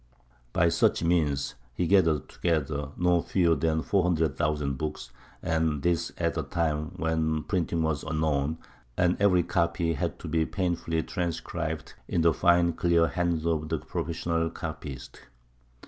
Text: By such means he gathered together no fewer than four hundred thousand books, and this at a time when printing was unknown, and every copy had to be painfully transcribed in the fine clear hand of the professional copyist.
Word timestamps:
By 0.51 0.69
such 0.69 1.03
means 1.03 1.53
he 1.75 1.85
gathered 1.85 2.27
together 2.27 2.89
no 2.97 3.21
fewer 3.21 3.53
than 3.55 3.83
four 3.83 4.01
hundred 4.01 4.35
thousand 4.35 4.79
books, 4.79 5.11
and 5.43 5.83
this 5.83 6.11
at 6.17 6.37
a 6.39 6.41
time 6.41 6.93
when 6.95 7.43
printing 7.43 7.83
was 7.83 8.01
unknown, 8.01 8.57
and 8.97 9.15
every 9.21 9.43
copy 9.43 9.93
had 9.93 10.17
to 10.17 10.27
be 10.27 10.43
painfully 10.47 11.03
transcribed 11.03 11.93
in 12.07 12.21
the 12.21 12.33
fine 12.33 12.73
clear 12.73 13.09
hand 13.09 13.45
of 13.45 13.69
the 13.69 13.77
professional 13.77 14.49
copyist. 14.49 15.21